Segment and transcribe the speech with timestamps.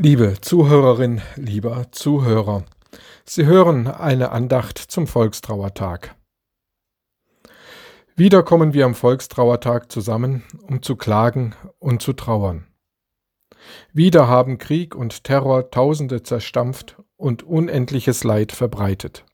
[0.00, 2.62] Liebe Zuhörerin, lieber Zuhörer,
[3.24, 6.14] Sie hören eine Andacht zum Volkstrauertag.
[8.14, 12.68] Wieder kommen wir am Volkstrauertag zusammen, um zu klagen und zu trauern.
[13.92, 19.24] Wieder haben Krieg und Terror Tausende zerstampft und unendliches Leid verbreitet.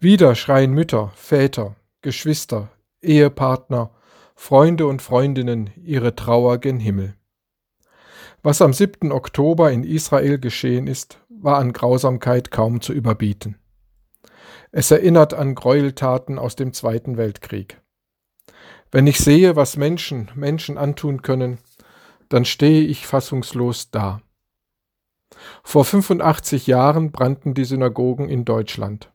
[0.00, 2.70] Wieder schreien Mütter, Väter, Geschwister,
[3.02, 3.90] Ehepartner,
[4.34, 7.16] Freunde und Freundinnen ihre Trauer gen Himmel.
[8.44, 9.12] Was am 7.
[9.12, 13.56] Oktober in Israel geschehen ist, war an Grausamkeit kaum zu überbieten.
[14.72, 17.80] Es erinnert an Gräueltaten aus dem Zweiten Weltkrieg.
[18.90, 21.58] Wenn ich sehe, was Menschen Menschen antun können,
[22.30, 24.22] dann stehe ich fassungslos da.
[25.62, 29.12] Vor 85 Jahren brannten die Synagogen in Deutschland.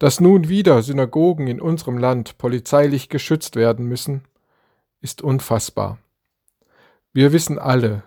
[0.00, 4.24] Dass nun wieder Synagogen in unserem Land polizeilich geschützt werden müssen,
[5.00, 5.98] ist unfassbar.
[7.12, 8.02] Wir wissen alle,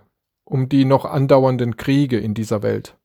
[0.47, 2.95] um die noch andauernden Kriege in dieser Welt.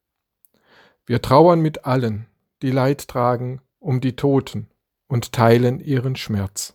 [1.07, 2.27] Wir trauern mit allen,
[2.62, 4.69] die Leid tragen, um die Toten
[5.09, 6.75] und teilen ihren Schmerz.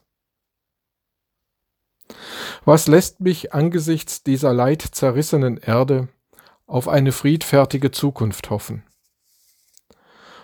[2.66, 6.10] Was lässt mich angesichts dieser leidzerrissenen Erde
[6.66, 8.84] auf eine friedfertige Zukunft hoffen?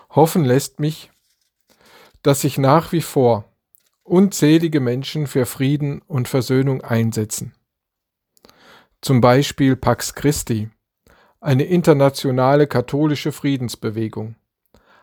[0.08, 1.10] Hoffen lässt mich,
[2.22, 3.44] dass sich nach wie vor
[4.04, 7.54] unzählige Menschen für Frieden und Versöhnung einsetzen
[9.04, 10.70] zum Beispiel Pax Christi,
[11.38, 14.36] eine internationale katholische Friedensbewegung,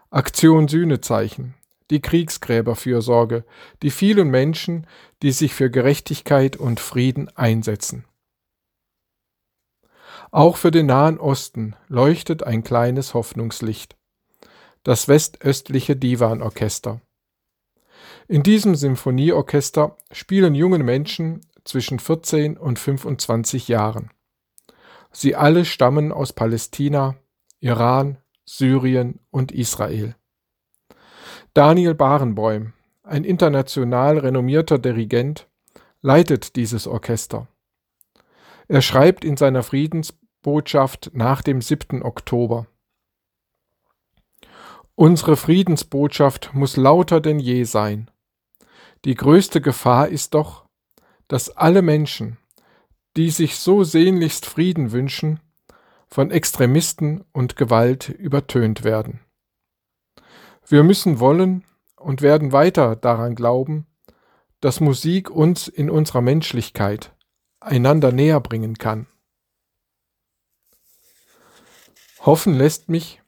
[0.10, 1.54] Aktion Sühnezeichen,
[1.92, 3.46] die Kriegsgräberfürsorge,
[3.84, 4.88] die vielen Menschen,
[5.22, 8.06] die sich für Gerechtigkeit und Frieden einsetzen.
[10.32, 13.98] Auch für den Nahen Osten leuchtet ein kleines Hoffnungslicht,
[14.82, 17.02] das westöstliche Divanorchester.
[18.28, 24.10] In diesem Symphonieorchester spielen junge Menschen zwischen 14 und 25 Jahren.
[25.12, 27.16] Sie alle stammen aus Palästina,
[27.60, 30.16] Iran, Syrien und Israel.
[31.54, 32.74] Daniel Barenboim,
[33.04, 35.48] ein international renommierter Dirigent,
[36.02, 37.48] leitet dieses Orchester.
[38.68, 42.04] Er schreibt in seiner Friedensbotschaft nach dem 7.
[42.04, 42.68] Oktober
[44.96, 48.10] Unsere Friedensbotschaft muss lauter denn je sein.
[49.04, 50.66] Die größte Gefahr ist doch,
[51.32, 52.38] dass alle Menschen,
[53.16, 55.40] die sich so sehnlichst Frieden wünschen,
[56.10, 59.22] von Extremisten und Gewalt übertönt werden.
[60.68, 61.64] Wir müssen wollen
[61.96, 63.88] und werden weiter daran glauben,
[64.60, 67.16] dass Musik uns in unserer Menschlichkeit
[67.62, 69.08] einander näher bringen kann.
[72.20, 73.22] Hoffen lässt mich,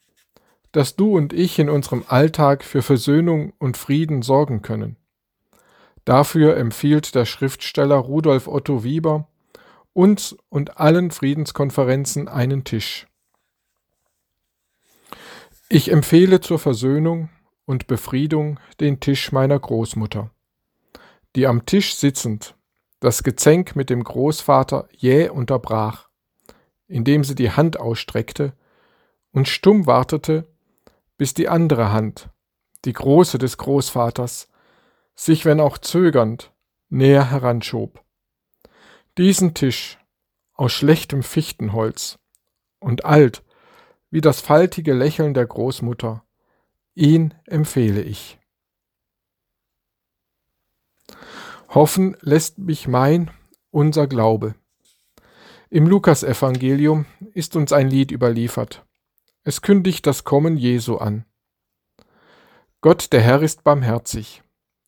[0.73, 4.97] dass du und ich in unserem Alltag für Versöhnung und Frieden sorgen können.
[6.05, 9.27] Dafür empfiehlt der Schriftsteller Rudolf Otto Wieber
[9.93, 13.07] uns und allen Friedenskonferenzen einen Tisch.
[15.69, 17.29] Ich empfehle zur Versöhnung
[17.65, 20.29] und Befriedung den Tisch meiner Großmutter,
[21.35, 22.55] die am Tisch sitzend
[22.99, 26.07] das Gezänk mit dem Großvater jäh unterbrach,
[26.87, 28.53] indem sie die Hand ausstreckte
[29.31, 30.47] und stumm wartete,
[31.17, 32.29] bis die andere Hand,
[32.85, 34.47] die große des Großvaters,
[35.15, 36.51] sich, wenn auch zögernd,
[36.89, 38.03] näher heranschob.
[39.17, 39.99] Diesen Tisch
[40.53, 42.19] aus schlechtem Fichtenholz
[42.79, 43.43] und alt
[44.09, 46.23] wie das faltige Lächeln der Großmutter,
[46.93, 48.37] ihn empfehle ich.
[51.69, 53.31] Hoffen lässt mich mein,
[53.71, 54.53] unser Glaube.
[55.71, 58.85] Im Lukasevangelium ist uns ein Lied überliefert.
[59.43, 61.25] Es kündigt das Kommen Jesu an.
[62.81, 64.42] Gott der Herr ist barmherzig.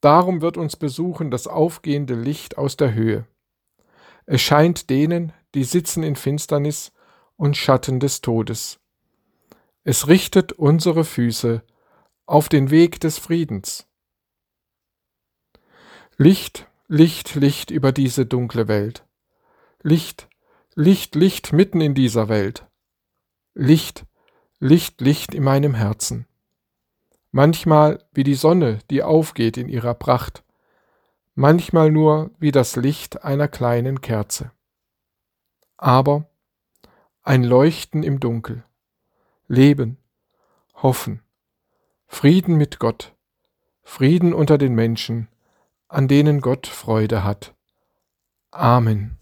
[0.05, 3.25] Darum wird uns besuchen das aufgehende Licht aus der Höhe.
[4.27, 6.91] Es scheint denen, die sitzen in Finsternis
[7.37, 8.79] und Schatten des Todes.
[9.83, 11.63] Es richtet unsere Füße
[12.27, 13.87] auf den Weg des Friedens.
[16.17, 19.07] Licht, Licht, Licht über diese dunkle Welt.
[19.81, 20.29] Licht,
[20.75, 22.67] Licht, Licht mitten in dieser Welt.
[23.55, 24.05] Licht,
[24.59, 26.27] Licht, Licht in meinem Herzen
[27.35, 30.45] manchmal wie die Sonne, die aufgeht in ihrer Pracht,
[31.33, 34.51] manchmal nur wie das Licht einer kleinen Kerze.
[35.75, 36.29] Aber
[37.23, 38.63] ein Leuchten im Dunkel,
[39.49, 39.97] Leben,
[40.75, 41.23] Hoffen,
[42.07, 43.13] Frieden mit Gott,
[43.83, 45.27] Frieden unter den Menschen,
[45.89, 47.53] an denen Gott Freude hat.
[48.51, 49.17] Amen.